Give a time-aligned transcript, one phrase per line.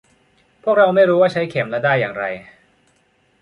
[0.63, 2.25] พวกเราไม่รู้ว่าใช้เข็มและด้ายอย่างไร